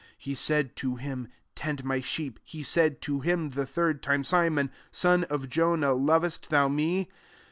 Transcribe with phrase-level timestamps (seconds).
[0.17, 4.23] He said to him," Tend my sheep." 17 He said to him the third time,"
[4.23, 7.07] Simon son of Jonah, lovest thou me